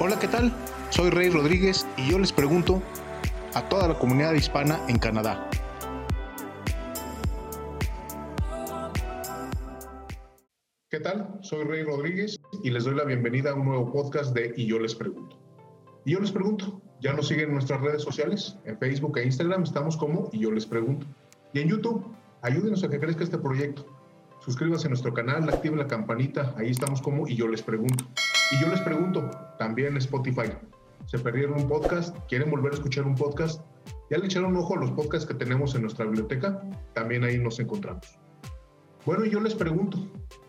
[0.00, 0.52] Hola, ¿qué tal?
[0.90, 2.82] Soy Rey Rodríguez y yo les pregunto
[3.54, 5.48] a toda la comunidad hispana en Canadá.
[10.90, 11.38] ¿Qué tal?
[11.42, 14.80] Soy Rey Rodríguez y les doy la bienvenida a un nuevo podcast de Y yo
[14.80, 15.38] les pregunto.
[16.04, 18.58] Y yo les pregunto, ¿ya nos siguen en nuestras redes sociales?
[18.64, 21.06] En Facebook e Instagram estamos como Y yo les pregunto.
[21.52, 22.04] Y en YouTube,
[22.42, 23.86] ayúdenos a que crezca este proyecto.
[24.40, 28.04] Suscríbanse a nuestro canal, activen la campanita, ahí estamos como Y yo les pregunto.
[28.50, 30.52] Y yo les pregunto, también Spotify,
[31.06, 32.16] ¿se perdieron un podcast?
[32.28, 33.62] ¿Quieren volver a escuchar un podcast?
[34.10, 36.62] ¿Ya le echaron un ojo a los podcasts que tenemos en nuestra biblioteca?
[36.92, 38.18] También ahí nos encontramos.
[39.06, 39.98] Bueno, yo les pregunto,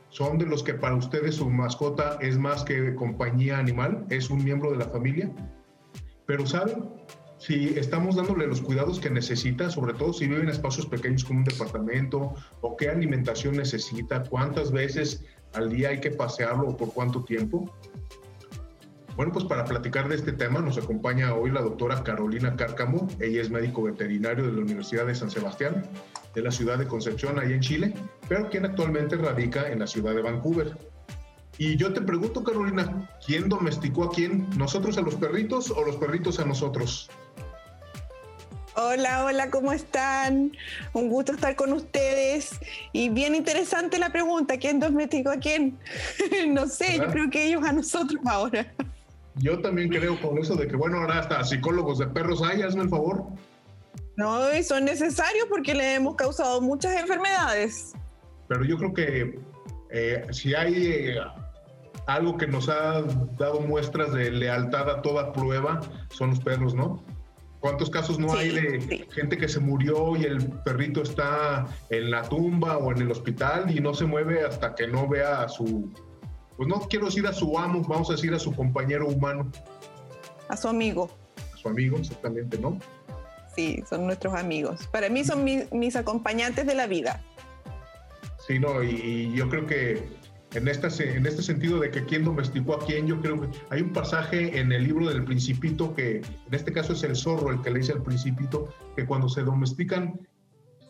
[0.09, 4.05] ¿son de los que para ustedes su mascota es más que compañía animal?
[4.09, 5.31] ¿Es un miembro de la familia?
[6.25, 6.89] Pero ¿saben?
[7.37, 11.39] Si estamos dándole los cuidados que necesita, sobre todo si vive en espacios pequeños como
[11.39, 15.23] un departamento, o qué alimentación necesita, cuántas veces
[15.55, 17.69] al día hay que pasearlo o por cuánto tiempo.
[19.15, 23.07] Bueno, pues para platicar de este tema nos acompaña hoy la doctora Carolina Cárcamo.
[23.21, 25.83] Ella es médico veterinario de la Universidad de San Sebastián,
[26.33, 27.93] de la ciudad de Concepción, ahí en Chile,
[28.27, 30.77] pero quien actualmente radica en la ciudad de Vancouver.
[31.57, 34.49] Y yo te pregunto, Carolina, ¿quién domesticó a quién?
[34.57, 37.09] ¿Nosotros a los perritos o los perritos a nosotros?
[38.77, 40.51] Hola, hola, ¿cómo están?
[40.91, 42.59] Un gusto estar con ustedes.
[42.91, 45.79] Y bien interesante la pregunta, ¿quién domesticó a quién?
[46.49, 48.67] no sé, yo creo que ellos a nosotros ahora.
[49.35, 52.83] Yo también creo con eso de que, bueno, ahora hasta psicólogos de perros hay, hazme
[52.83, 53.23] el favor.
[54.17, 57.93] No, y son necesarios porque le hemos causado muchas enfermedades.
[58.49, 59.39] Pero yo creo que
[59.91, 61.15] eh, si hay eh,
[62.07, 63.03] algo que nos ha
[63.37, 65.79] dado muestras de lealtad a toda prueba,
[66.09, 67.14] son los perros, ¿no?
[67.65, 72.21] ¿Cuántos casos no hay de gente que se murió y el perrito está en la
[72.21, 75.91] tumba o en el hospital y no se mueve hasta que no vea a su,
[76.57, 79.51] pues no quiero decir a su amo, vamos a decir a su compañero humano.
[80.47, 81.09] A su amigo.
[81.55, 82.77] A su amigo, exactamente, ¿no?
[83.55, 84.85] Sí, son nuestros amigos.
[84.91, 87.23] Para mí son mis, acompañantes de la vida.
[88.45, 90.07] Sí, no, y yo creo que
[90.55, 93.93] en, en este sentido de que quién domesticó a quién, yo creo que hay un
[93.93, 97.71] pasaje en el libro del principito que en este caso es el zorro el que
[97.71, 100.19] le dice al principito que cuando se domestican,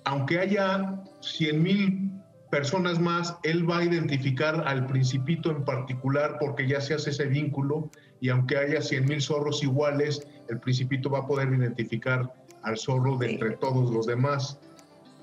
[0.05, 2.11] aunque haya 100 mil
[2.51, 7.25] personas más, él va a identificar al principito en particular porque ya se hace ese
[7.25, 7.89] vínculo
[8.21, 12.31] y aunque haya 100 mil zorros iguales, el principito va a poder identificar
[12.63, 14.59] al zorro de entre todos los demás.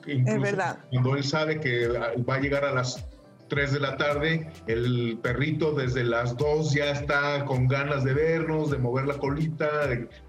[0.07, 0.79] es verdad.
[0.91, 3.05] Cuando él sabe que va a llegar a las
[3.53, 8.71] 3 de la tarde, el perrito desde las 2 ya está con ganas de vernos,
[8.71, 9.69] de mover la colita,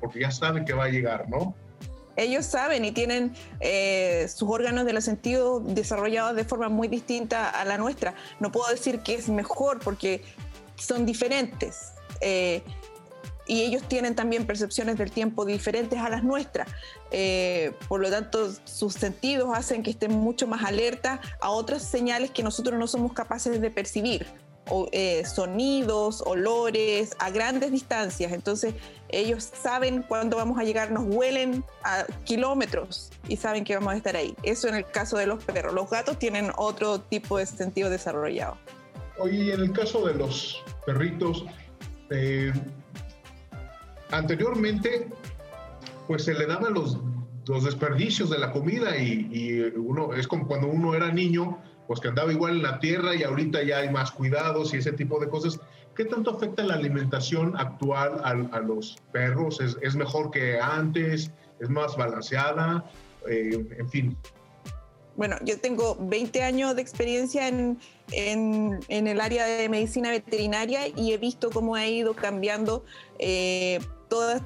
[0.01, 1.55] porque ya sabe que va a llegar, ¿no?
[2.17, 7.49] Ellos saben y tienen eh, sus órganos de los sentidos desarrollados de forma muy distinta
[7.49, 8.13] a la nuestra.
[8.41, 10.21] No puedo decir que es mejor porque
[10.75, 11.93] son diferentes.
[12.19, 12.61] Eh,
[13.45, 16.67] y ellos tienen también percepciones del tiempo diferentes a las nuestras.
[17.11, 22.31] Eh, por lo tanto, sus sentidos hacen que estén mucho más alerta a otras señales
[22.31, 24.25] que nosotros no somos capaces de percibir.
[24.69, 28.31] O, eh, sonidos, olores, a grandes distancias.
[28.31, 28.73] Entonces,
[29.09, 33.97] ellos saben cuándo vamos a llegar, nos huelen a kilómetros y saben que vamos a
[33.97, 34.33] estar ahí.
[34.41, 35.73] Eso en el caso de los perros.
[35.73, 38.57] Los gatos tienen otro tipo de sentido desarrollado.
[39.19, 41.45] Oye, en el caso de los perritos,
[42.09, 42.53] eh,
[44.13, 45.07] anteriormente,
[46.07, 46.99] pues se le daban los,
[47.47, 52.07] los desperdicios de la comida y, uno, es como cuando uno era niño, pues que
[52.07, 55.27] andaba igual en la tierra y ahorita ya hay más cuidados y ese tipo de
[55.29, 55.59] cosas.
[55.95, 59.59] ¿Qué tanto afecta la alimentación actual a, los perros?
[59.59, 61.31] ¿Es, mejor que antes?
[61.59, 62.85] ¿Es más balanceada?
[63.29, 64.17] Eh, en fin.
[65.15, 67.77] Bueno, yo tengo 20 años de experiencia en,
[68.11, 72.83] en, en, el área de medicina veterinaria y he visto cómo ha ido cambiando
[73.19, 73.79] eh,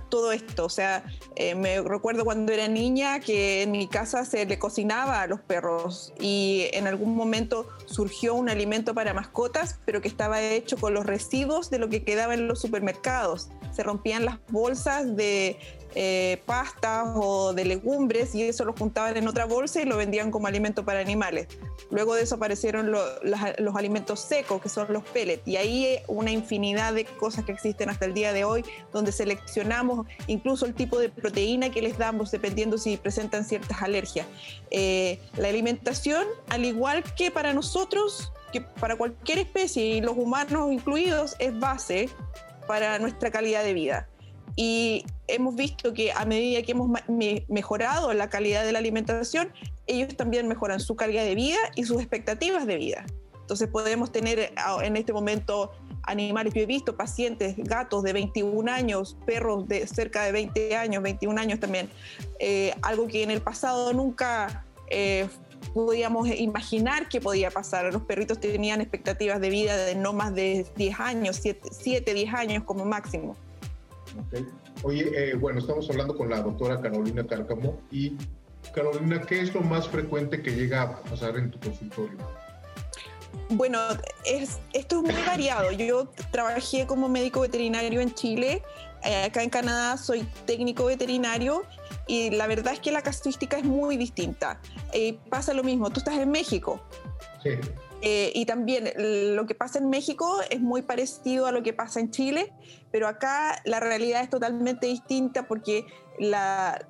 [0.09, 0.65] todo, esto.
[0.65, 1.03] O sea,
[1.35, 5.39] eh, me recuerdo cuando era niña que en mi casa se le cocinaba a los
[5.41, 10.93] perros y en algún momento surgió un alimento para mascotas, pero que estaba hecho con
[10.93, 13.49] los residuos de lo que quedaba en los supermercados.
[13.77, 15.59] Se rompían las bolsas de
[15.93, 20.31] eh, pastas o de legumbres y eso lo juntaban en otra bolsa y lo vendían
[20.31, 21.47] como alimento para animales.
[21.91, 26.93] Luego de eso aparecieron los alimentos secos, que son los pellets, y ahí una infinidad
[26.93, 31.09] de cosas que existen hasta el día de hoy, donde seleccionamos incluso el tipo de
[31.09, 34.25] proteína que les damos dependiendo si presentan ciertas alergias.
[34.71, 40.71] Eh, la alimentación, al igual que para nosotros, que para cualquier especie, y los humanos
[40.71, 42.09] incluidos, es base
[42.67, 44.07] para nuestra calidad de vida.
[44.55, 46.89] Y hemos visto que a medida que hemos
[47.47, 49.53] mejorado la calidad de la alimentación,
[49.85, 53.05] ellos también mejoran su calidad de vida y sus expectativas de vida.
[53.41, 55.71] Entonces podemos tener ah, en este momento
[56.03, 56.53] animales.
[56.53, 61.39] Yo he visto pacientes, gatos de 21 años, perros de cerca de 20 años, 21
[61.39, 61.89] años también,
[62.39, 65.29] eh, algo que en el pasado nunca eh,
[65.73, 67.91] podíamos imaginar que podía pasar.
[67.91, 71.41] Los perritos tenían expectativas de vida de no más de 10 años,
[71.71, 73.35] 7, 10 años como máximo.
[74.83, 78.15] Oye, eh, bueno, estamos hablando con la doctora Carolina Cárcamo y
[78.73, 82.17] Carolina, ¿qué es lo más frecuente que llega a pasar en tu consultorio?
[83.49, 83.79] Bueno,
[84.25, 85.71] es, esto es muy variado.
[85.71, 88.63] Yo trabajé como médico veterinario en Chile,
[89.03, 91.63] eh, acá en Canadá soy técnico veterinario
[92.07, 94.59] y la verdad es que la casuística es muy distinta.
[94.93, 96.81] Eh, pasa lo mismo, tú estás en México.
[97.43, 97.51] Sí.
[98.01, 98.91] Eh, y también
[99.35, 102.53] lo que pasa en México es muy parecido a lo que pasa en Chile,
[102.91, 105.85] pero acá la realidad es totalmente distinta porque
[106.19, 106.87] la,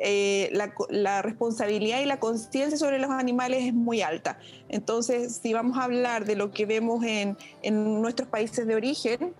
[0.00, 0.50] eh,
[0.90, 4.38] la, responsabilidad y la conciencia sobre los animales es muy alta.
[4.68, 7.36] Entonces, si vamos a hablar de lo que vemos en,
[8.00, 9.34] nuestros países de origen,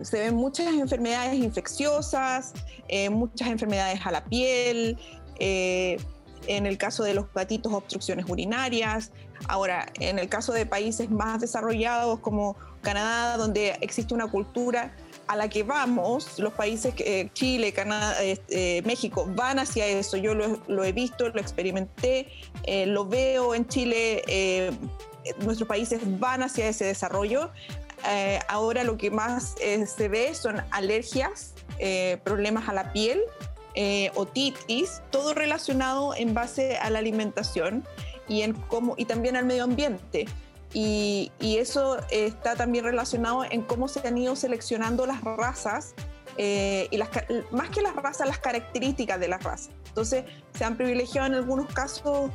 [0.00, 2.52] se ven muchas enfermedades infecciosas,
[2.88, 4.98] eh, muchas enfermedades a la piel,
[5.38, 5.98] eh,
[6.46, 9.12] en el caso de los gatitos, obstrucciones urinarias.
[9.48, 14.94] Ahora, en el caso de países más desarrollados como Canadá, donde existe una cultura
[15.26, 20.16] a la que vamos, los países, eh, Chile, Canadá, este, México, van hacia eso.
[20.16, 22.28] Yo lo, he visto, lo experimenté,
[22.64, 24.70] eh, lo veo en Chile, eh,
[25.40, 27.50] nuestros países van hacia ese desarrollo.
[28.48, 31.54] Ahora lo que más se ve son alergias,
[32.24, 33.22] problemas a la piel,
[34.14, 37.84] otitis, todo relacionado en base a la alimentación
[38.28, 40.26] y, en cómo, y también al medio ambiente.
[40.72, 45.94] Y, eso está también relacionado en cómo se han ido seleccionando las razas
[46.36, 47.10] eh, y las,
[47.52, 49.70] más que las razas, las características de las razas.
[49.86, 52.30] Entonces, se han privilegiado en algunos casos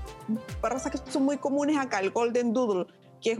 [0.62, 2.86] razas que son muy comunes acá, el Golden Doodle,
[3.22, 3.40] que es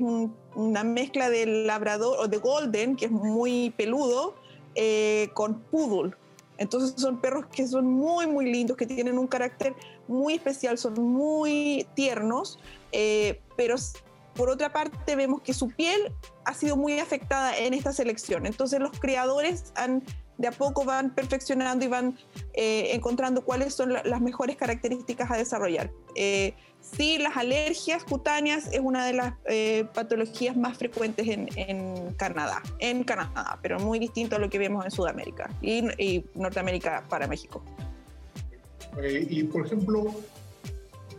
[0.56, 4.36] una mezcla del labrador o de Golden, que es muy peludo,
[4.76, 6.14] eh, con Poodle.
[6.58, 9.74] Entonces son perros que son muy, muy lindos, que tienen un carácter
[10.08, 12.60] muy especial, son muy tiernos,
[12.92, 13.76] eh, pero
[14.40, 16.14] por otra parte, vemos que su piel
[16.46, 18.46] ha sido muy afectada en esta selección.
[18.46, 20.02] Entonces, los creadores han,
[20.38, 22.18] de a poco van perfeccionando y van
[22.54, 25.92] eh, encontrando cuáles son las mejores características a desarrollar.
[26.16, 32.64] Eh, sí, las alergias cutáneas es una de las eh, patologías más frecuentes en, Canadá,
[32.80, 37.28] en Canadá, pero muy distinto a lo que vemos en Sudamérica y, y Norteamérica para
[37.28, 37.62] México.
[39.30, 40.16] y por ejemplo,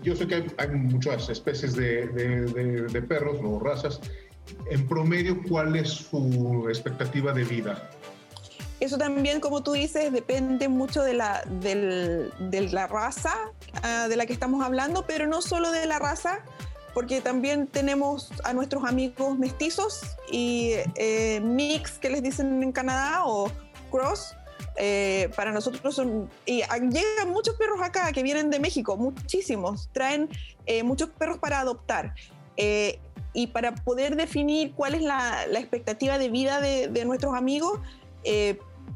[0.02, 4.00] yo sé que hay, muchas especies de, perros o razas.
[4.70, 7.90] En promedio, ¿cuál es su expectativa de vida?
[8.80, 13.34] Eso también, como tú dices, depende mucho de la, de la raza
[13.82, 16.40] ah, de la que estamos hablando, pero no solo de la raza,
[16.94, 20.00] porque también tenemos a nuestros amigos mestizos
[20.32, 23.52] y eh, mix que les dicen en Canadá o
[23.90, 24.34] cross,
[24.76, 30.28] eh, para nosotros son, y llegan muchos perros acá que vienen de México, muchísimos, traen
[30.66, 32.14] eh, muchos perros para adoptar.
[32.56, 32.98] Eh,
[33.32, 37.78] y para poder definir cuál es la, expectativa de vida de, de nuestros amigos,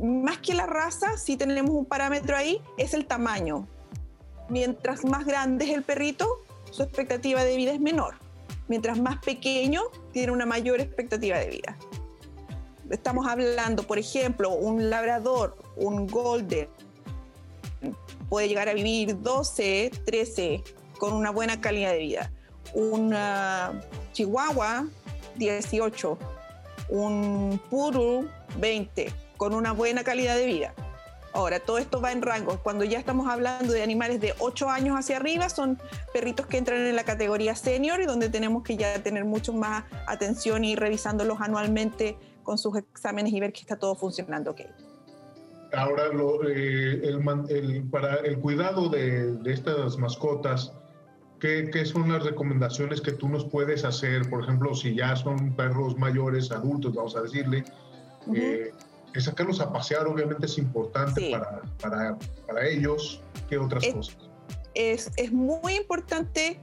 [0.01, 3.69] más que la raza, si tenemos un parámetro ahí, es el tamaño.
[4.49, 8.17] Mientras más grande es el perrito, su expectativa de vida es menor.
[8.67, 9.83] Mientras más pequeño,
[10.13, 11.79] tiene una mayor expectativa de vida
[12.91, 16.69] estamos hablando, por ejemplo, un labrador, un golden,
[18.29, 20.63] puede llegar a vivir 12, 13
[20.99, 22.33] con una buena calidad de vida.
[22.73, 23.15] Un
[24.13, 24.87] chihuahua,
[25.37, 26.19] 18.
[26.89, 28.29] Un poodle,
[28.59, 30.75] 20, con una buena calidad de vida.
[31.33, 32.61] Ahora, todo esto va en rango.
[32.63, 35.81] Cuando ya estamos hablando de animales de 8 años hacia arriba, son
[36.13, 39.85] perritos que entran en la categoría senior y donde tenemos que ya tener mucho más
[40.07, 44.61] atención y revisándolos anualmente con sus exámenes y ver que está todo funcionando ok.
[45.77, 46.05] Ahora,
[46.49, 50.73] eh, el, para el cuidado de, estas mascotas,
[51.41, 54.29] ¿qué, ¿qué, son las recomendaciones que tú nos puedes hacer?
[54.29, 57.65] Por ejemplo, si ya son perros mayores, adultos, vamos a decirle,
[58.35, 58.73] eh,
[59.21, 63.23] sacarlos a pasear obviamente es importante para, para, para, ellos.
[63.49, 64.17] ¿Qué otras cosas?
[64.75, 66.59] Es, es, muy importante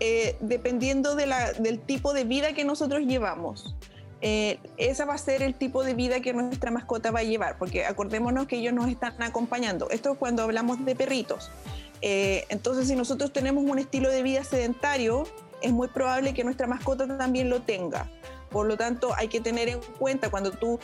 [0.00, 3.76] eh, dependiendo de la, del tipo de vida que nosotros llevamos.
[4.24, 7.58] Eh, esa va a ser el tipo de vida que nuestra mascota va a llevar,
[7.58, 9.90] porque acordémonos que ellos nos están acompañando.
[9.90, 11.50] Esto es cuando hablamos de perritos.
[12.02, 15.24] Eh, entonces, si nosotros tenemos un estilo de vida sedentario,
[15.60, 18.08] es muy probable que nuestra mascota también lo tenga.
[18.50, 20.78] Por lo tanto, hay que tener en cuenta cuando tú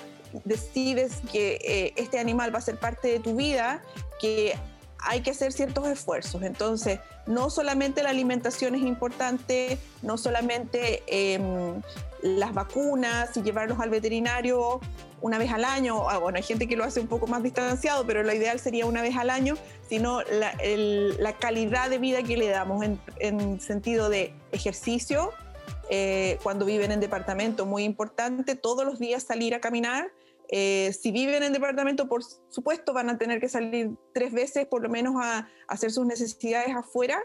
[0.45, 3.83] decides que eh, este animal va a ser parte de tu vida,
[4.21, 4.57] que
[4.99, 6.43] hay que hacer ciertos esfuerzos.
[6.43, 11.81] Entonces, no solamente la alimentación es importante, no solamente em,
[12.23, 14.81] las vacunas y llevarlos al veterinario
[15.21, 18.07] una vez al año, ah, bueno, hay gente que lo hace un poco más distanciado,
[18.07, 19.57] pero lo ideal sería una vez al año,
[19.89, 22.85] sino la, calidad de vida que le damos
[23.19, 25.33] en, sentido de ejercicio,
[25.91, 30.11] eh, cuando viven en departamento, muy importante, todos los días salir a caminar.
[30.51, 34.83] Eh, si viven en departamento, por supuesto, van a tener que salir tres veces por
[34.83, 37.21] lo menos a, hacer sus necesidades afuera,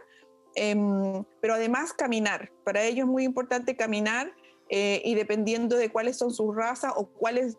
[0.56, 2.52] em, pero además caminar.
[2.66, 4.34] Para ellos es muy importante caminar
[4.70, 7.58] eh, y dependiendo de cuáles son sus razas o cuáles,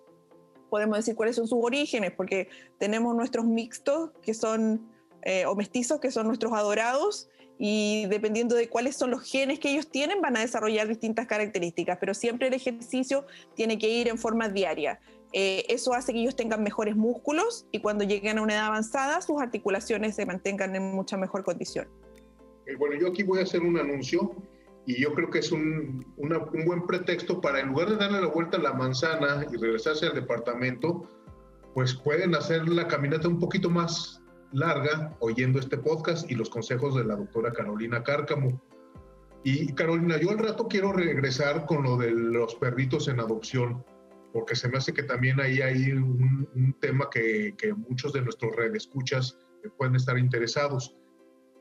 [0.68, 4.90] podemos decir cuáles son sus orígenes, porque tenemos nuestros mixtos que son,
[5.22, 7.28] eh, o mestizos que son nuestros adorados,
[7.58, 11.98] y dependiendo de cuáles son los genes que ellos tienen, van a desarrollar distintas características,
[12.00, 15.00] pero siempre el ejercicio tiene que ir en forma diaria.
[15.36, 19.20] Eh, eso hace que ellos tengan mejores músculos y cuando lleguen a una edad avanzada,
[19.20, 21.88] sus articulaciones se mantengan en mucha mejor condición.
[22.66, 24.30] Eh, bueno, yo aquí voy a hacer un anuncio
[24.86, 28.28] y yo creo que es un, un buen pretexto para, en lugar de darle la
[28.28, 31.08] vuelta a la manzana y regresarse al departamento,
[31.74, 34.22] pues pueden hacer la caminata un poquito más
[34.52, 38.62] larga oyendo este podcast y los consejos de la doctora Carolina Cárcamo.
[39.42, 43.84] Y Carolina, yo al rato quiero regresar con lo de los perritos en adopción
[44.34, 47.54] porque se me hace que también ahí hay un, tema que,
[47.88, 50.96] muchos de nuestros escuchas eh, pueden estar interesados.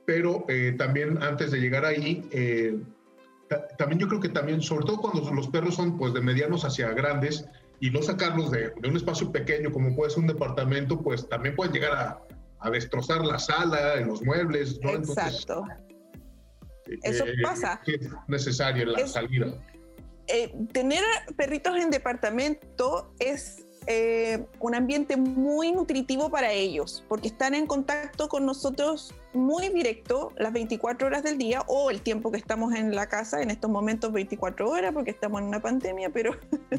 [0.08, 2.82] Pero eh, también antes de llegar ahí, eh,
[3.78, 6.90] también yo creo que también, sobre todo cuando los perros son pues de medianos hacia
[6.94, 7.46] grandes
[7.80, 11.74] y no sacarlos de, un espacio pequeño como puede ser un departamento, pues también pueden
[11.74, 12.24] llegar a,
[12.60, 14.80] a destrozar la sala, en los muebles.
[14.82, 14.90] ¿no?
[14.94, 15.64] Exacto.
[17.04, 17.80] Eso pasa.
[17.86, 19.54] Es necesario la salida.
[20.28, 21.04] Eh, tener
[21.36, 28.30] perritos en departamento es eh, un ambiente muy nutritivo para ellos, porque están en contacto
[28.30, 32.96] con nosotros muy directo las 24 horas del día o el tiempo que estamos en
[32.96, 36.32] la casa, en estos momentos 24 horas, porque estamos en una pandemia, pero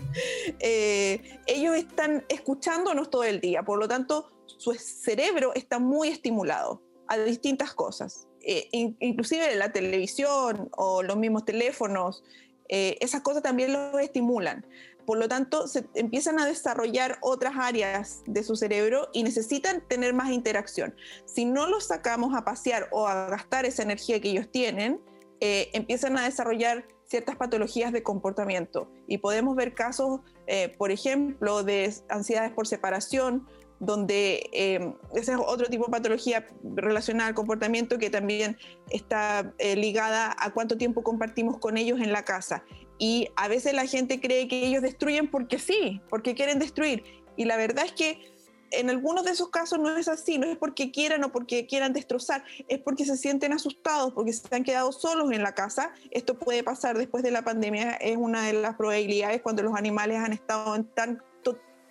[0.61, 6.81] eh, ellos están escuchándonos todo el día, por lo tanto su cerebro está muy estimulado
[7.07, 8.29] a distintas cosas.
[8.73, 12.23] inclusive la televisión o los mismos teléfonos,
[12.69, 14.67] eh, esas cosas también los estimulan.
[15.07, 20.15] Por lo tanto, se empiezan a desarrollar otras áreas de su cerebro y necesitan tener
[20.15, 20.95] más interacción.
[21.27, 25.01] Si no los sacamos a pasear o a gastar esa energía que ellos tienen,
[25.41, 28.91] eh, empiezan a desarrollar ciertas patologías de comportamiento.
[29.07, 33.47] Y podemos ver casos, eh, por ejemplo, de ansiedades por separación,
[33.85, 38.57] donde eh, ese es otro tipo de patología relacionada al comportamiento que también
[38.91, 42.65] está eh, ligada a cuánto tiempo compartimos con ellos en la casa.
[42.99, 47.03] Y a veces la gente cree que ellos destruyen porque sí, porque quieren destruir.
[47.37, 48.35] Y la verdad es que
[48.71, 51.93] en algunos de esos casos no es así, no es porque quieran o porque quieran
[51.93, 55.93] destrozar, es porque se sienten asustados, porque se han quedado solos en la casa.
[56.11, 60.19] Esto puede pasar después de la pandemia, es una de las probabilidades cuando los animales
[60.19, 61.23] han estado en tan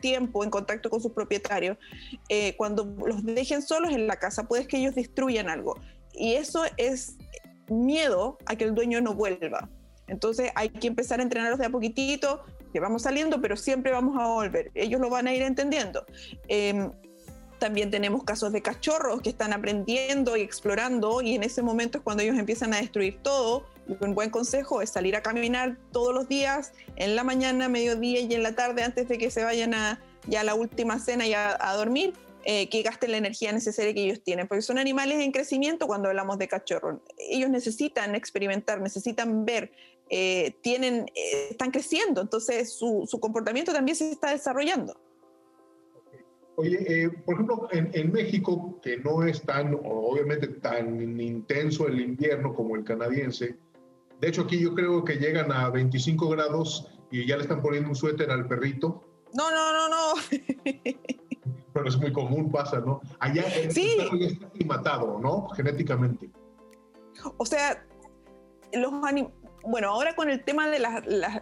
[0.04, 1.78] tiempo en contacto con sus propietarios,
[2.28, 5.80] eh, cuando los dejen solos en la casa, puede que ellos destruyan algo.
[6.14, 7.16] Y eso es
[7.70, 9.70] miedo a que el dueño no vuelva.
[10.08, 12.44] Entonces hay que empezar a entrenarlos de a poquitito,
[12.74, 14.72] que vamos saliendo, pero siempre vamos a volver.
[14.76, 16.06] Ellos lo van a ir entendiendo.
[16.50, 16.92] Em,
[17.60, 22.04] también tenemos casos de cachorros que están aprendiendo y explorando y en ese momento es
[22.04, 23.66] cuando ellos empiezan a destruir todo.
[23.88, 28.34] Un buen consejo es salir a caminar todos los días, en la mañana, mediodía y
[28.34, 31.58] en la tarde antes de que se vayan a ya la última cena y a,
[31.76, 32.14] dormir,
[32.46, 36.10] eh, que gasten la energía necesaria que ellos tienen, porque son animales en crecimiento cuando
[36.10, 37.00] hablamos de cachorros.
[37.18, 39.72] Ellos necesitan experimentar, necesitan ver,
[40.10, 44.98] eh, tienen, eh, están creciendo, entonces su, comportamiento también se está desarrollando.
[46.56, 52.76] Oye, por ejemplo, en, México, que no es tan, obviamente, tan intenso el invierno como
[52.76, 53.56] el canadiense,
[54.24, 57.90] de hecho aquí yo creo que llegan a 25 grados y ya le están poniendo
[57.90, 59.04] un suéter al perrito.
[59.34, 60.14] No, no, no, no.
[61.74, 63.02] Pero es muy común, pasa, ¿no?
[63.20, 63.98] Allá sí.
[63.98, 65.50] ya está matado, ¿no?
[65.50, 66.32] Genéticamente.
[67.36, 67.86] O sea,
[68.72, 68.94] los
[69.66, 71.42] bueno, ahora con el tema de las, las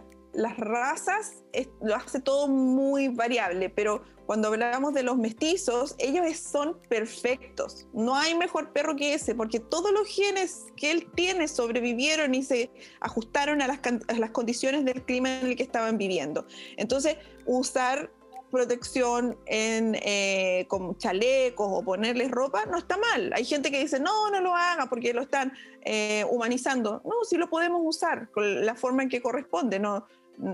[0.56, 1.42] razas
[1.82, 7.86] lo hace todo muy variable, pero cuando hablamos de los mestizos, ellos son perfectos.
[7.92, 12.42] No hay mejor perro que ese, porque todos los genes que él tiene sobrevivieron y
[12.42, 12.70] se
[13.00, 13.80] ajustaron a las,
[14.18, 16.46] las condiciones del clima en el que estaban viviendo.
[16.76, 18.10] Entonces, usar
[18.52, 23.32] protección en, eh, con chalecos o ponerles ropa, no está mal.
[23.34, 27.00] Hay gente que dice, no, no lo haga porque lo están eh, humanizando.
[27.04, 29.78] No, sí lo podemos usar con la forma en que corresponde.
[29.78, 30.06] No,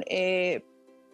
[0.06, 0.64] eh,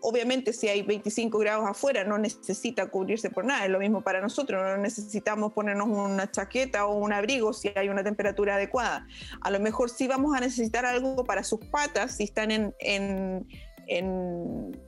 [0.01, 4.21] obviamente si hay 25 grados afuera no necesita cubrirse por nada, es lo mismo para
[4.21, 9.07] nosotros, no necesitamos ponernos una chaqueta o un abrigo si hay una temperatura adecuada.
[9.41, 13.47] A lo mejor sí vamos a necesitar algo para sus patas si están en, en,
[13.87, 14.79] en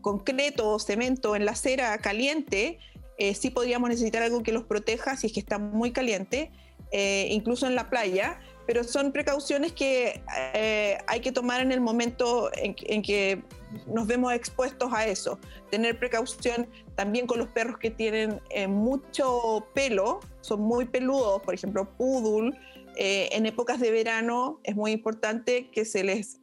[0.00, 2.78] concreto o cemento en la acera caliente,
[3.18, 6.50] eh, sí podríamos necesitar algo que los proteja si es que está muy caliente,
[6.92, 10.22] eh, incluso en la playa, pero son precauciones que
[10.54, 13.42] eh, hay que tomar en el momento en, que
[13.86, 15.38] nos vemos expuestos a eso.
[15.70, 21.88] Tener precaución también con los perros que tienen mucho pelo, son muy peludos, por ejemplo,
[21.96, 22.58] poodle.
[22.96, 26.38] en épocas de verano es muy importante que se les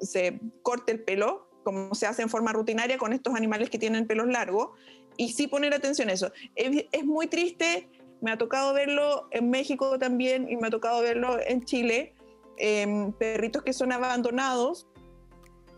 [0.00, 4.06] se corte el pelo, como se hace en forma rutinaria con estos animales que tienen
[4.06, 4.70] pelos largos,
[5.16, 6.32] y sí poner atención a eso.
[6.54, 7.88] Es, muy triste,
[8.22, 12.14] me ha tocado verlo en México también y me ha tocado verlo en Chile,
[12.56, 14.88] em, perritos que son abandonados,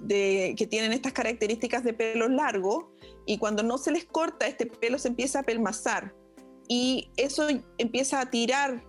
[0.06, 2.92] que tienen estas características de pelo largo
[3.24, 6.14] y cuando no se les corta este pelo se empieza a pelmazar
[6.68, 7.48] y eso
[7.78, 8.84] empieza a tirar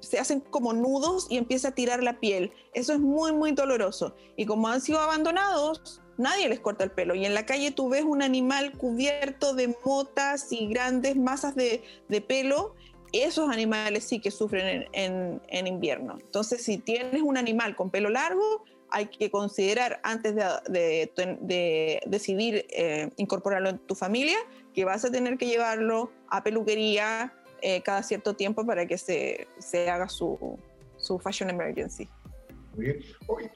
[0.00, 2.52] se hacen como nudos y empieza a tirar la piel.
[2.74, 4.14] Eso es muy, muy doloroso.
[4.36, 7.14] Y como han sido abandonados, nadie les corta el pelo.
[7.14, 11.82] Y en la calle tú ves un animal cubierto de motas y grandes masas de,
[12.26, 12.74] pelo.
[13.12, 16.18] Esos animales sí que sufren en, invierno.
[16.20, 23.10] Entonces, si tienes un animal con pelo largo, hay que considerar antes de, decidir eh,
[23.16, 24.36] incorporarlo en tu familia
[24.74, 29.48] que vas a tener que llevarlo a peluquería eh, cada cierto tiempo para que se,
[29.58, 30.58] se haga su,
[30.96, 32.08] su fashion emergency.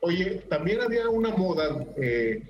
[0.01, 2.43] Oye, también había una moda eh,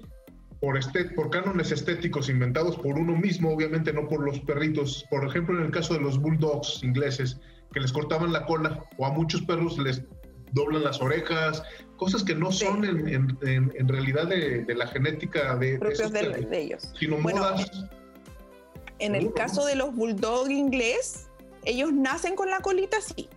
[0.61, 5.04] por, este, por cánones estéticos inventados por uno mismo, obviamente no por los perritos.
[5.11, 7.38] Por ejemplo, en el caso de los bulldogs ingleses,
[7.73, 10.02] que les cortaban la cola, o a muchos perros les
[10.52, 11.62] doblan las orejas,
[11.97, 17.18] cosas que no son en, en, realidad de, de, la genética de, de, ellos, sino
[17.18, 17.68] modas.
[19.00, 21.28] En el caso de los bulldog inglés,
[21.64, 23.28] ellos nacen con la colita, sí.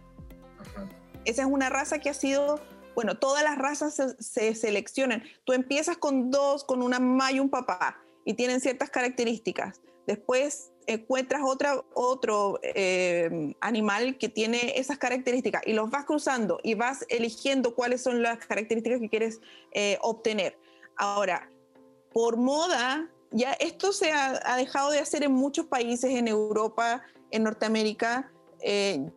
[1.26, 2.62] Esa es una raza que ha sido
[2.98, 5.22] bueno, todas las razas se, seleccionan.
[5.44, 9.82] Tú empiezas con dos, con una mamá y un papá, y tienen ciertas características.
[10.08, 11.44] Después encuentras
[11.94, 18.02] otro eh, animal que tiene esas características y los vas cruzando y vas eligiendo cuáles
[18.02, 19.42] son las características que quieres
[19.74, 20.58] eh, obtener.
[20.96, 21.52] Ahora,
[22.12, 27.44] por moda, ya esto se ha, dejado de hacer en muchos países, en Europa, en
[27.44, 28.32] Norteamérica.
[28.60, 29.08] Eh,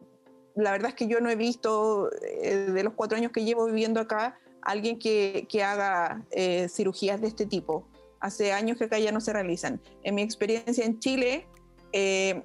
[0.56, 3.66] la verdad es que yo no he visto, eh, de los cuatro años que llevo
[3.66, 7.86] viviendo acá, alguien que, que haga eh, cirugías de este tipo.
[8.20, 9.80] Hace años que acá ya no se realizan.
[10.02, 11.46] En mi experiencia en Chile
[11.92, 12.42] eh,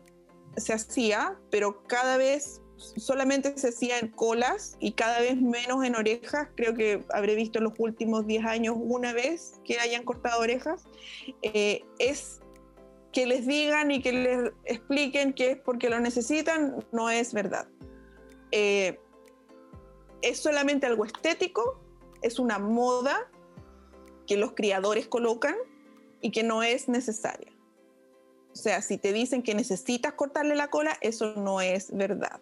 [0.55, 5.95] se hacía, pero cada vez solamente se hacía en colas y cada vez menos en
[5.95, 6.47] orejas.
[6.55, 10.85] Creo que habré visto en los últimos 10 años una vez que hayan cortado orejas.
[11.41, 12.39] es
[13.11, 17.67] que les digan y que les expliquen que es porque lo necesitan, no es verdad.
[18.51, 18.99] Eh,
[20.21, 21.79] es solamente algo estético,
[22.21, 23.29] es una moda
[24.25, 25.55] que los criadores colocan
[26.21, 27.51] y que no es necesaria.
[28.51, 32.39] O sea, si te dicen que necesitas cortarle la cola, eso no es verdad.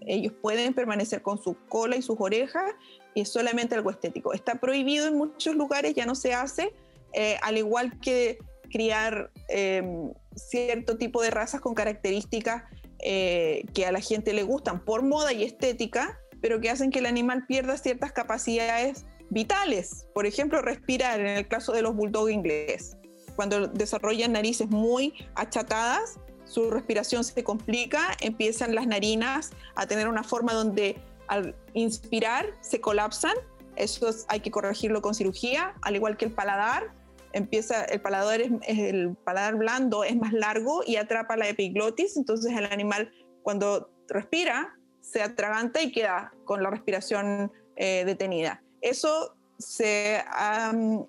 [0.00, 2.74] Ellos pueden permanecer con su cola y sus orejas
[3.14, 4.32] y es solamente algo estético.
[4.32, 6.74] Está prohibido en muchos lugares, ya no se hace,
[7.12, 8.38] eh, al igual que
[8.70, 12.64] criar em, cierto tipo de razas con características
[13.02, 17.00] eh, que a la gente le gustan por moda y estética, pero que hacen que
[17.00, 20.06] el animal pierda ciertas capacidades vitales.
[20.14, 22.96] Por ejemplo, respirar, en el caso de los bulldog inglés.
[23.34, 30.22] Cuando desarrollan narices muy achatadas, su respiración se complica, empiezan las narinas a tener una
[30.22, 33.34] forma donde al inspirar se colapsan.
[33.76, 36.92] Eso hay que corregirlo con cirugía, al igual que el paladar
[37.32, 42.52] empieza, el paladar, es, el paladar blando es más largo y atrapa la epiglotis, entonces
[42.56, 48.62] el animal cuando respira se atraganta y queda con la respiración eh, detenida.
[48.80, 50.22] Eso se,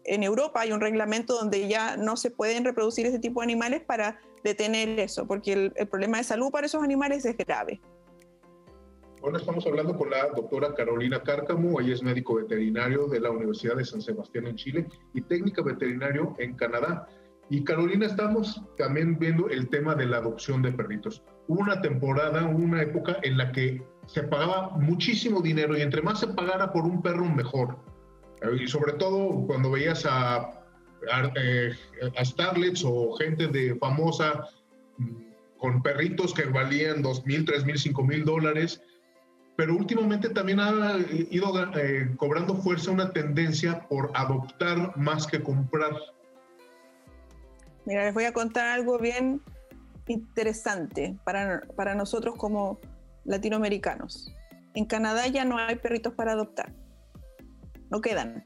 [0.06, 3.82] en Europa hay un reglamento donde ya no se pueden reproducir ese tipo de animales
[3.82, 7.82] para detener eso, porque el problema de salud para esos animales es grave.
[9.24, 13.78] Bueno, estamos hablando con la doctora Carolina Cárcamo, ella es médico veterinario de la Universidad
[13.78, 17.08] de San Sebastián en Chile y técnica veterinario en Canadá.
[17.50, 21.24] Y Carolina, estamos también viendo el tema de la adopción de perritos.
[21.48, 26.20] Hubo una temporada, una época en la que se pagaba muchísimo dinero y entre más
[26.20, 27.78] se pagara por un perro, mejor.
[28.60, 31.72] Y sobre todo cuando veías a, a, eh,
[32.18, 34.50] a starlets o gente de famosa
[34.98, 35.08] mm,
[35.60, 38.82] con perritos que valían dos mil, tres mil, cinco mil dólares
[39.56, 40.98] pero últimamente también ha
[41.30, 45.92] ido eh, cobrando fuerza una tendencia por adoptar más que comprar.
[47.86, 49.42] Mira, les voy a contar algo bien
[50.08, 52.80] interesante para, para nosotros como
[53.26, 54.34] latinoamericanos.
[54.74, 56.74] En Canadá ya no hay perritos para adoptar.
[57.92, 58.46] No quedan.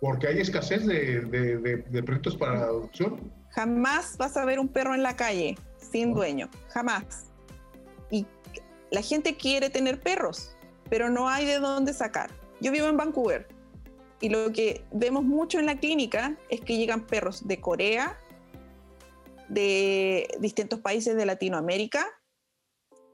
[0.00, 3.32] Porque hay escasez de, de, perritos para adopción.
[3.50, 6.50] Jamás vas a ver un perro en la calle sin dueño.
[6.68, 7.27] Jamás.
[8.90, 10.56] La gente quiere tener perros,
[10.88, 12.30] pero no hay de dónde sacar.
[12.60, 13.46] Yo vivo en Vancouver
[14.20, 18.18] y lo que vemos mucho en la clínica es que llegan perros de Corea,
[19.48, 22.06] de distintos países de Latinoamérica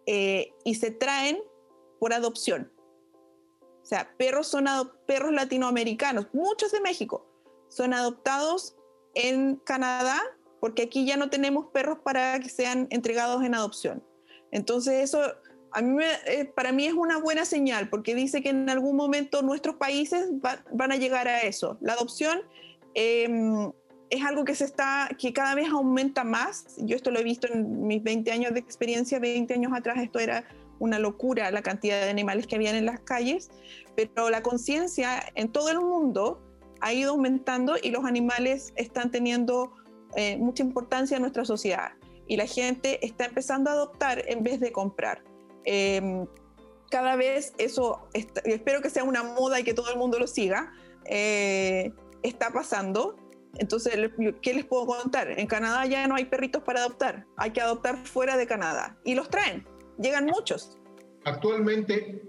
[0.06, 1.38] eh, y se traen
[2.00, 2.72] por adopción.
[3.82, 4.66] O sea, perros son
[5.06, 7.26] perros latinoamericanos, muchos de México,
[7.68, 8.76] son adoptados
[9.14, 10.20] en Canadá
[10.60, 14.02] porque aquí ya no tenemos perros para que sean entregados en adopción.
[14.50, 15.20] Entonces eso
[15.74, 19.42] a mí eh, para mí es una buena señal porque dice que en algún momento
[19.42, 20.28] nuestros países
[20.72, 21.76] van a llegar a eso.
[21.80, 22.42] La adopción
[22.94, 23.72] em,
[24.08, 26.76] es algo que se está, que cada vez aumenta más.
[26.78, 30.20] Yo esto lo he visto en mis 20 años de experiencia, 20 años atrás esto
[30.20, 30.44] era
[30.78, 33.50] una locura la cantidad de animales que habían en las calles,
[33.96, 36.40] pero la conciencia en todo el mundo
[36.80, 39.72] ha ido aumentando y los animales están teniendo
[40.14, 41.92] eh, mucha importancia en nuestra sociedad
[42.28, 45.22] y la gente está empezando a adoptar en vez de comprar.
[45.64, 46.26] Em,
[46.90, 50.72] cada vez eso, espero que sea una moda y que todo el mundo lo siga,
[51.06, 53.16] eh, está pasando
[53.58, 54.10] entonces,
[54.42, 55.38] ¿qué les puedo contar?
[55.38, 58.96] En Canadá ya no hay perritos para adoptar, hay que adoptar fuera de Canadá.
[59.04, 59.66] Y los traen,
[59.98, 60.78] llegan muchos.
[61.24, 62.22] Actualmente,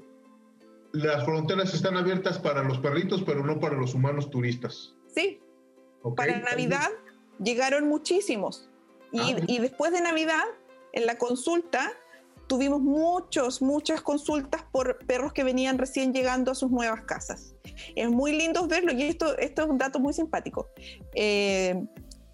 [0.92, 4.96] las fronteras están abiertas para los perritos, pero no para los humanos turistas.
[5.14, 5.42] Sí.
[6.16, 6.90] Para Navidad
[7.40, 8.70] llegaron muchísimos.
[9.12, 10.44] Y, ah, y después de Navidad,
[10.94, 11.92] en la consulta,
[12.48, 17.56] tuvimos muchos, muchas consultas por perros que venían recién llegando a sus nuevas casas.
[17.96, 20.70] Es muy lindo verlo y esto, esto es un dato muy simpático.
[21.14, 21.86] Eh,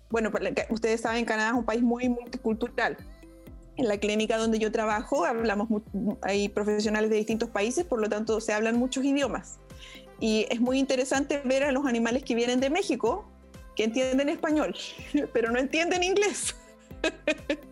[0.10, 0.32] bueno,
[0.69, 2.97] ustedes saben, Canadá es un país muy multicultural.
[3.78, 5.69] En la clínica donde yo trabajo hablamos,
[6.21, 9.60] hay profesionales de distintos países, por lo tanto se hablan muchos idiomas.
[10.19, 13.26] Y es muy interesante ver a los animales que vienen de México,
[13.76, 14.76] que entienden español,
[15.34, 16.56] pero no entienden inglés.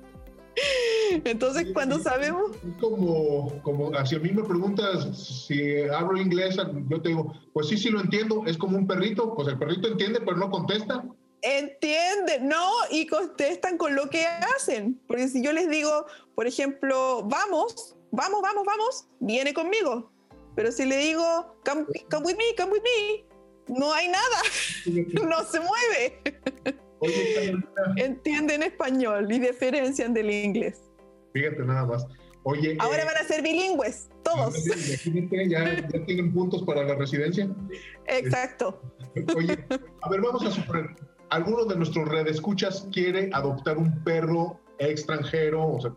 [1.25, 2.51] Entonces, cuando sabemos...
[2.79, 6.57] como, como, si a mí me preguntas si hablo inglés,
[6.89, 9.87] yo te digo, pues sí, sí lo entiendo, es como un perrito, pues el perrito
[9.87, 11.03] entiende, pero no contesta.
[11.41, 14.99] Entiende, no, y contestan con lo que hacen.
[15.07, 20.11] Porque si yo les digo, por ejemplo, vamos, vamos, vamos, vamos, viene conmigo.
[20.55, 23.25] Pero si le digo, come, come with me, come with me,
[23.67, 24.41] no hay nada,
[25.29, 26.21] no se mueve.
[27.97, 30.81] Entienden español y diferencian del inglés.
[31.33, 32.05] Fíjate nada más.
[32.43, 34.63] Oye, Ahora eh, van a ser bilingües, todos.
[34.65, 37.49] ¿Ya, ¿Ya, tienen puntos para la residencia?
[38.07, 38.81] Exacto.
[39.35, 39.57] Oye,
[40.01, 40.95] a ver, vamos a suponer,
[41.29, 45.67] ¿alguno de nuestros redescuchas quiere adoptar un perro extranjero?
[45.67, 45.91] O sea,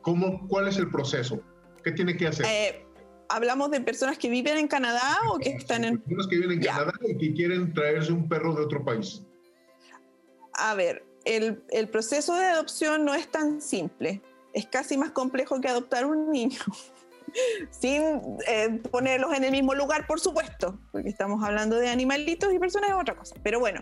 [0.00, 1.40] ¿cómo, ¿cuál es el proceso?
[1.84, 2.46] ¿Qué tiene que hacer?
[2.46, 2.86] Eh,
[3.28, 5.98] ¿Hablamos de personas que viven en Canadá o que están en...?
[5.98, 9.22] Personas que viven en Canadá y que quieren traerse un perro de otro país
[10.62, 14.22] a ver, el, proceso de adopción no es tan simple.
[14.52, 16.60] Es casi más complejo que adoptar un niño.
[17.70, 18.02] Sin
[18.46, 22.90] eh, ponerlos en el mismo lugar, por supuesto, porque estamos hablando de animalitos y personas
[22.90, 23.34] es otra cosa.
[23.42, 23.80] Pero bueno,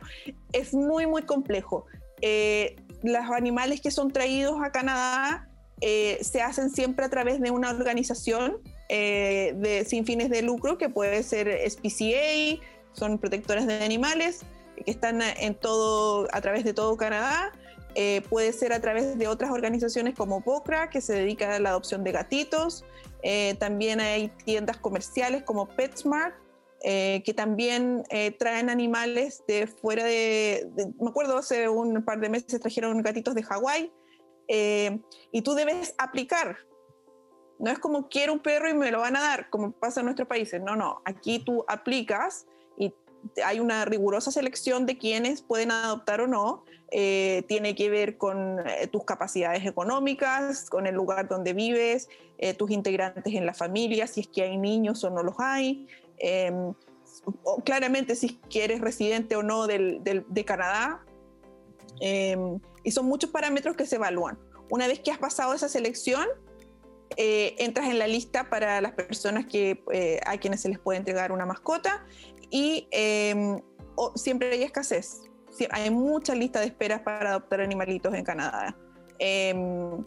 [0.52, 1.84] es muy, muy complejo.
[2.22, 5.48] Eh, los animales que son traídos a Canadá
[5.82, 10.88] eh, se hacen siempre a través de una organización de, sin fines de lucro, que
[10.88, 12.60] puede ser SPCA,
[12.92, 14.44] son protectores de animales,
[14.84, 17.52] que están en todo, a través de todo Canadá.
[17.94, 21.70] Eh, puede ser a través de otras organizaciones como POCRA, que se dedica a la
[21.70, 22.84] adopción de gatitos.
[23.22, 26.34] Eh, también hay tiendas comerciales como PetSmart,
[26.82, 28.04] eh, que también
[28.38, 30.66] traen animales de fuera de,
[30.98, 33.92] Me acuerdo, hace un par de meses trajeron gatitos de Hawái.
[35.32, 36.56] y tú debes aplicar.
[37.58, 40.06] No es como quiero un perro y me lo van a dar, como pasa en
[40.06, 40.62] nuestros países.
[40.62, 41.02] No, no.
[41.04, 42.46] Aquí tú aplicas
[43.44, 46.64] hay una rigurosa selección de quienes pueden adoptar o no.
[46.92, 52.52] Eh, tiene que ver con eh, tus capacidades económicas, con el lugar donde vives, eh,
[52.54, 55.86] tus integrantes en la familia, si es que hay niños o no los hay.
[56.18, 56.74] Em,
[57.64, 61.04] claramente si eres residente o no del, de Canadá.
[62.00, 64.38] Em, y son muchos parámetros que se evalúan.
[64.70, 66.26] Una vez que has pasado esa selección,
[67.16, 69.82] entras en la lista para las personas que,
[70.24, 72.06] a quienes se les puede entregar una mascota
[72.50, 73.60] y em,
[74.14, 75.22] siempre hay escasez.
[75.70, 78.76] hay mucha lista de esperas para adoptar animalitos en Canadá.
[79.18, 80.02] Em,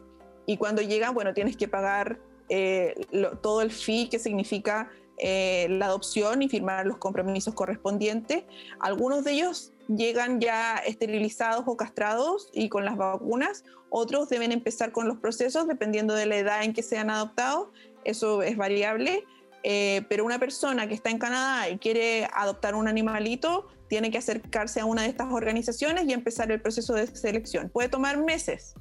[0.46, 2.96] y cuando llegan, bueno, tienes que pagar eh,
[3.42, 8.44] todo el fee que significa eh, la adopción y firmar los compromisos correspondientes.
[8.80, 13.64] Algunos de ellos llegan ya esterilizados o castrados y con las vacunas.
[13.90, 17.70] Otros deben empezar con los procesos dependiendo de la edad en que sean adoptados.
[18.04, 19.24] Eso es variable.
[19.64, 24.18] Eh, pero una persona que está en Canadá y quiere adoptar un animalito tiene que
[24.18, 27.70] acercarse a una de estas organizaciones y empezar el proceso de selección.
[27.70, 28.76] Puede tomar meses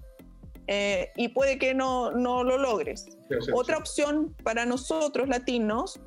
[0.67, 3.07] eh, y puede que no, no lo logres.
[3.55, 6.01] Otra opción para nosotros latinos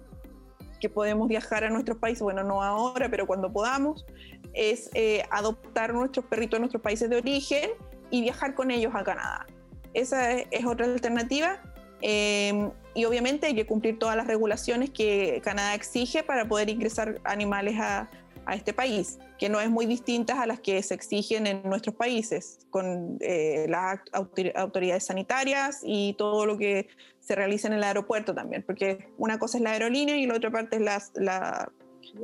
[0.80, 4.06] que podemos viajar a nuestros países, bueno, no ahora, pero cuando podamos,
[4.54, 7.72] es eh, adoptar nuestros perritos en nuestros países de origen
[8.12, 9.46] y viajar con ellos a Canadá.
[9.94, 11.62] Esa es, otra alternativa.
[12.08, 17.20] Em, y obviamente hay que cumplir todas las regulaciones que Canadá exige para poder ingresar
[17.24, 18.12] animales a,
[18.46, 21.96] a este país, que no es muy distintas a las que se exigen en nuestros
[21.96, 26.90] países, con eh, las autoridades sanitarias y todo lo que
[27.22, 30.52] se realiza en el aeropuerto también, porque una cosa es la aerolínea y la otra
[30.52, 31.72] parte es la, la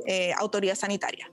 [0.06, 1.28] eh, autoridad sanitaria.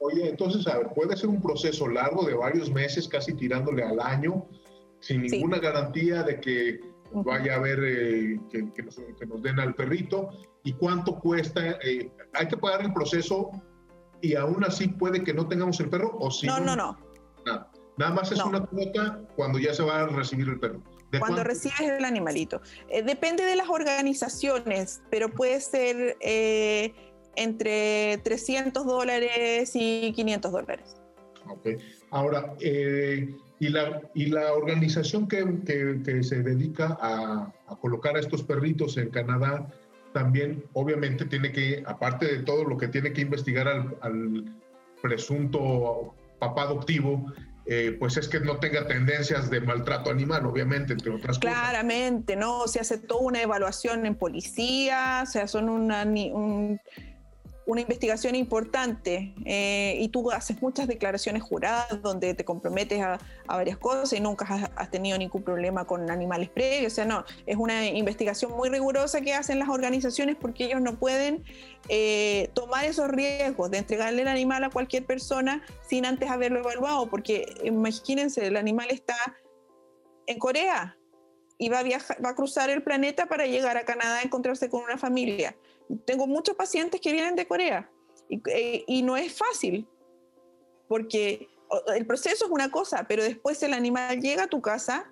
[0.00, 4.00] Oye, entonces, a ver, puede ser un proceso largo de varios meses, casi tirándole al
[4.00, 4.48] año,
[4.98, 10.30] sin ninguna garantía de que vaya a haber eh, que, que, nos, den al perrito.
[10.64, 11.78] ¿Y cuánto cuesta?
[12.34, 13.50] ¿Hay que pagar el proceso
[14.20, 16.98] y aún así puede que no tengamos el perro o si no, no, no.
[17.46, 20.82] Nada, nada más es una cuota cuando ya se va a recibir el perro.
[21.18, 22.60] Cuando recibes el animalito.
[22.88, 26.94] Eh, depende de las organizaciones, pero puede ser eh,
[27.34, 30.96] entre 300 dólares y 500 dólares.
[31.48, 31.68] Ok.
[32.10, 35.44] Ahora, eh, y, la, y la organización que,
[36.04, 39.68] que, se dedica a, a, colocar a estos perritos en Canadá,
[40.12, 44.44] también obviamente tiene que, aparte de todo lo que tiene que investigar al,
[45.02, 47.32] presunto papá adoptivo,
[47.64, 51.54] eh, pues es que no tenga tendencias de maltrato animal, obviamente, entre otras cosas.
[51.54, 52.66] Claramente, ¿no?
[52.66, 56.78] Se hace toda una evaluación en policía, o sea, son una, un,
[57.70, 63.78] una investigación importante eh, y tú haces muchas declaraciones juradas donde te comprometes a, varias
[63.78, 66.92] cosas y nunca has, tenido ningún problema con animales previos.
[66.92, 70.98] O sea, no, es una investigación muy rigurosa que hacen las organizaciones porque ellos no
[70.98, 71.44] pueden
[71.88, 77.08] eh, tomar esos riesgos de entregarle el animal a cualquier persona sin antes haberlo evaluado.
[77.08, 79.16] Porque imagínense, el animal está
[80.26, 80.96] en Corea
[81.56, 84.68] y va a, viajar, va a cruzar el planeta para llegar a Canadá a encontrarse
[84.68, 85.54] con una familia
[86.04, 87.90] tengo muchos pacientes que vienen de Corea
[88.28, 89.88] eh, y, no es fácil,
[90.88, 91.48] porque
[91.94, 95.10] el proceso es una cosa, pero después el animal llega a tu casa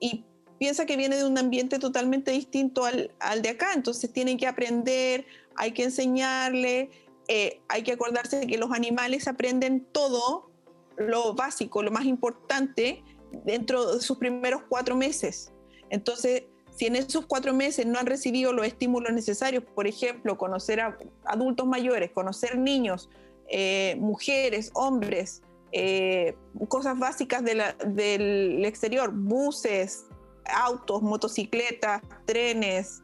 [0.00, 0.24] y
[0.58, 5.26] piensa que viene de un ambiente totalmente distinto al, de acá, entonces tienen que aprender,
[5.56, 6.90] hay que enseñarle,
[7.28, 10.50] eh, hay que acordarse de que los animales aprenden todo
[10.96, 13.02] lo básico, lo más importante,
[13.44, 15.52] dentro de sus primeros cuatro meses.
[15.90, 20.80] Entonces, si en esos cuatro meses no han recibido los estímulos necesarios, por ejemplo, conocer
[20.80, 23.08] a adultos mayores, conocer niños,
[23.48, 26.36] eh, mujeres, hombres, eh,
[26.68, 30.06] cosas básicas del exterior, buses,
[30.46, 33.02] autos, motocicletas, trenes,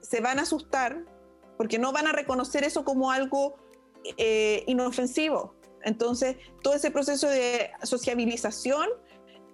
[0.00, 1.04] se van a asustar
[1.56, 3.56] porque no van a reconocer eso como algo
[4.16, 5.54] eh, inofensivo.
[5.82, 8.88] Entonces, todo ese proceso de sociabilización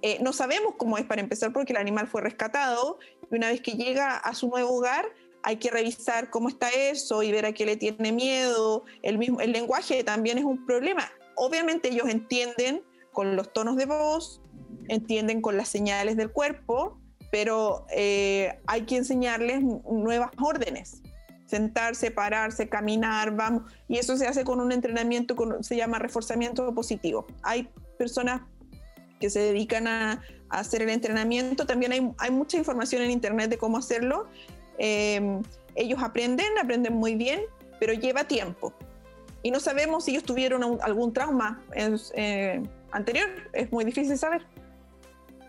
[0.02, 2.98] eh, no sabemos cómo es para empezar porque el animal fue rescatado
[3.30, 5.06] y una vez que llega a su nuevo hogar
[5.42, 8.84] hay que revisar cómo está eso y ver a qué le tiene miedo.
[9.02, 11.10] El, mismo, el lenguaje también es un problema.
[11.34, 12.82] Obviamente ellos entienden
[13.12, 14.42] con los tonos de voz,
[14.88, 16.98] entienden con las señales del cuerpo,
[17.30, 21.02] pero eh, hay que enseñarles nuevas órdenes.
[21.46, 23.62] Sentarse, pararse, caminar, vamos.
[23.88, 27.26] Y eso se hace con un entrenamiento, se llama reforzamiento positivo.
[27.42, 28.42] Hay personas
[29.20, 31.64] que se dedican a, hacer el entrenamiento.
[31.64, 34.26] También hay, hay, mucha información en Internet de cómo hacerlo.
[34.78, 35.42] Em,
[35.76, 37.42] ellos aprenden, aprenden muy bien,
[37.78, 38.74] pero lleva tiempo.
[39.44, 43.28] Y no sabemos si ellos tuvieron algún trauma eh, anterior.
[43.52, 44.42] Es muy difícil saber.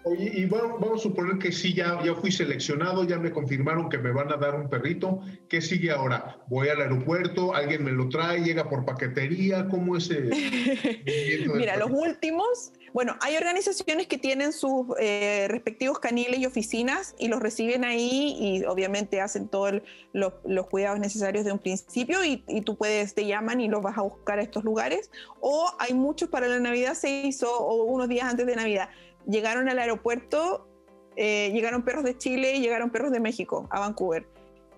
[0.03, 3.87] Oye, y bueno, vamos a suponer que sí, ya, ya fui seleccionado, ya me confirmaron
[3.87, 5.21] que me van a dar un perrito.
[5.47, 6.37] ¿Qué sigue ahora?
[6.47, 7.53] ¿Voy al aeropuerto?
[7.53, 8.39] ¿Alguien me lo trae?
[8.39, 9.67] ¿Llega por paquetería?
[9.67, 10.29] ¿Cómo es el
[11.55, 17.27] Mira, los últimos, bueno, hay organizaciones que tienen sus eh, respectivos caniles y oficinas y
[17.27, 19.81] los reciben ahí y obviamente hacen todos
[20.13, 23.97] los cuidados necesarios de un principio y, y, tú puedes, te llaman y los vas
[23.97, 25.09] a buscar a estos lugares.
[25.39, 28.89] O hay muchos para la Navidad se hizo, o unos días antes de Navidad
[29.27, 30.67] llegaron al aeropuerto,
[31.15, 34.27] eh, llegaron perros de Chile y llegaron perros de México a Vancouver.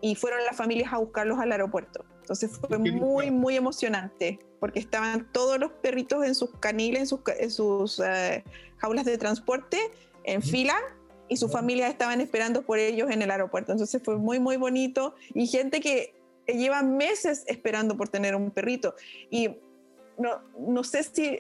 [0.02, 2.04] Y fueron las familias a buscarlos al aeropuerto.
[2.24, 7.20] Entonces fue muy, muy emocionante, porque estaban todos los perritos en sus caniles, en sus,
[7.38, 8.46] en sus eh,
[8.78, 9.78] jaulas de transporte,
[10.24, 10.76] en fila,
[11.28, 13.74] y sus familias estaban esperando por ellos en el aeropuerto.
[13.74, 15.16] Entonces fue muy, muy bonito.
[15.34, 16.16] Y gente que
[16.48, 18.96] lleva meses esperando por tener un perrito.
[19.30, 19.50] Y
[20.18, 21.40] no, no sé si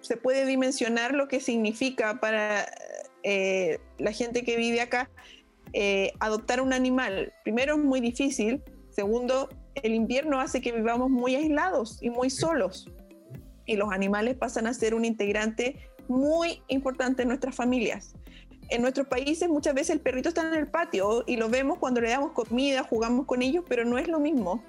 [0.00, 2.66] se puede dimensionar lo que significa para
[3.22, 5.10] eh, la gente que vive acá
[5.72, 7.32] eh, adoptar un animal.
[7.42, 9.48] Primero es muy difícil, segundo,
[9.82, 12.90] el invierno hace que vivamos muy aislados y muy solos.
[13.66, 18.14] Y los animales pasan a ser un integrante muy importante en nuestras familias.
[18.70, 22.00] En nuestros países muchas veces el perrito está en el patio y lo vemos cuando
[22.00, 24.62] le damos comida, jugamos con ellos, pero no es lo mismo.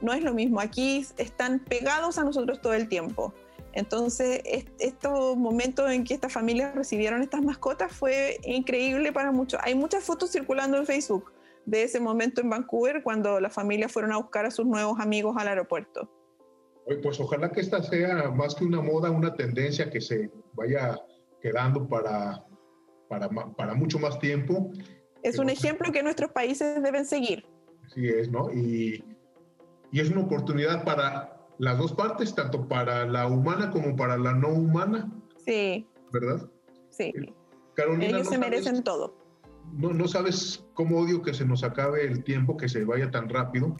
[0.00, 0.60] No es lo mismo.
[0.60, 3.32] Aquí están pegados a nosotros todo el tiempo.
[3.72, 4.42] Entonces,
[4.78, 9.60] estos momentos en que estas familias recibieron estas mascotas fue increíble para muchos.
[9.62, 11.31] Hay muchas fotos circulando en Facebook
[11.64, 15.36] de ese momento en Vancouver cuando las familias fueron a buscar a sus nuevos amigos
[15.38, 16.10] al aeropuerto.
[17.02, 20.98] Pues ojalá que esta sea más que una moda, una tendencia que se vaya
[21.40, 22.44] quedando para,
[23.08, 24.72] para, para mucho más tiempo.
[25.22, 27.46] Es un ejemplo que nuestros países deben seguir.
[27.94, 28.50] Sí es, ¿no?
[28.52, 29.04] Y,
[29.92, 34.32] y es una oportunidad para las dos partes, tanto para la humana como para la
[34.32, 35.12] no humana.
[35.44, 35.86] Sí.
[36.12, 36.50] ¿Verdad?
[36.90, 37.12] Sí.
[37.74, 39.21] Carolina, Ellos se merecen todo.
[39.72, 43.28] No, no sabes cómo odio que se nos acabe el tiempo, que se vaya tan
[43.28, 43.76] rápido.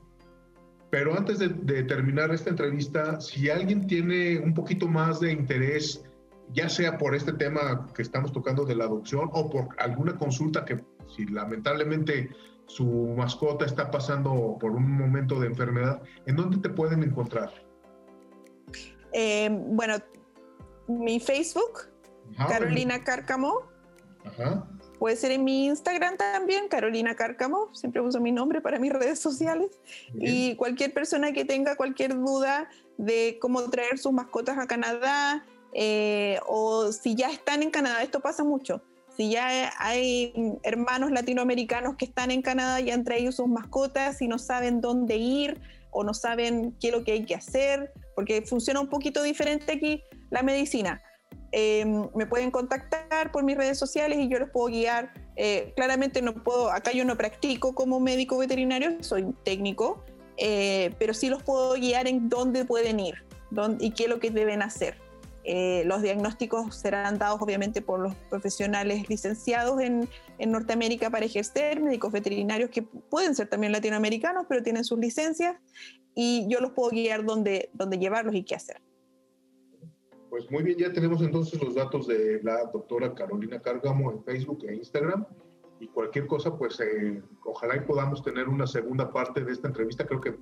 [0.92, 1.48] Pero antes de,
[1.84, 6.04] terminar esta entrevista, si alguien tiene un poquito más de interés,
[6.52, 10.66] ya sea por este tema que estamos tocando de la adopción o por alguna consulta
[10.66, 10.84] que
[11.16, 12.28] si lamentablemente
[12.66, 12.84] su
[13.16, 17.50] mascota está pasando por un momento de enfermedad, ¿en dónde te pueden encontrar?
[19.14, 19.96] Eh, bueno,
[20.88, 21.88] mi Facebook,
[22.36, 23.62] Carolina Cárcamo.
[25.02, 27.74] Puede ser en mi Instagram también, Carolina Cárcamo.
[27.74, 29.80] Siempre uso mi nombre para mis redes sociales.
[30.14, 36.38] Y cualquier persona que tenga cualquier duda de cómo traer sus mascotas a Canadá eh,
[36.46, 38.80] o si ya están en Canadá, esto pasa mucho.
[39.16, 44.28] Si ya hay hermanos latinoamericanos que están en Canadá y han traído sus mascotas y
[44.28, 45.60] no saben dónde ir
[45.90, 49.72] o no saben qué es lo que hay que hacer, porque funciona un poquito diferente
[49.72, 51.02] aquí la medicina.
[51.54, 55.12] Em, me pueden contactar por mis redes sociales y yo los puedo guiar.
[55.36, 60.02] Eh, claramente no puedo, acá yo no practico como médico veterinario, soy técnico,
[60.38, 63.16] eh, pero sí los puedo guiar en dónde pueden ir
[63.50, 64.96] dónde, y qué es lo que deben hacer.
[65.44, 71.82] Eh, los diagnósticos serán dados obviamente por los profesionales licenciados en, en, Norteamérica para ejercer,
[71.82, 75.56] médicos veterinarios que pueden ser también latinoamericanos, pero tienen sus licencias
[76.14, 78.80] y yo los puedo guiar dónde, dónde llevarlos y qué hacer.
[80.42, 84.64] Pues muy bien, ya tenemos entonces los datos de la doctora Carolina Cárgamo en Facebook
[84.66, 85.24] e Instagram
[85.78, 90.04] y cualquier cosa, pues eh, ojalá y podamos tener una segunda parte de esta entrevista.
[90.04, 90.34] Creo que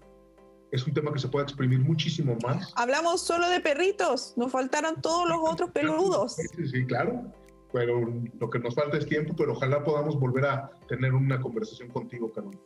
[0.71, 2.73] es un tema que se puede exprimir muchísimo más.
[2.77, 6.37] Hablamos solo de perritos, nos faltaron todos los otros peludos.
[6.37, 7.23] Sí, sí, claro,
[7.71, 8.01] pero
[8.39, 12.33] lo que nos falta es tiempo, pero ojalá podamos volver a tener una conversación contigo,
[12.33, 12.63] Carolina.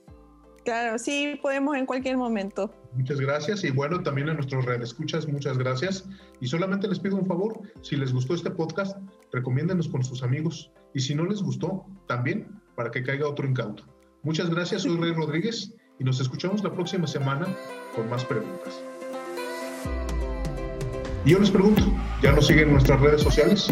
[0.65, 2.75] Claro, sí, podemos en cualquier momento.
[2.95, 6.09] Muchas gracias y bueno, también a nuestros escuchas, muchas gracias.
[6.41, 8.97] Y solamente les pido un favor, si les gustó este podcast,
[9.31, 10.71] recomiéndenos con sus amigos.
[10.95, 13.85] Y si no les gustó, también para que caiga otro incauto.
[14.23, 17.47] Muchas gracias, soy Rey Rodríguez y nos escuchamos la próxima semana
[17.95, 18.83] con más preguntas.
[21.27, 21.83] Y yo les pregunto,
[22.23, 23.69] ¿ya nos siguen en nuestras redes sociales?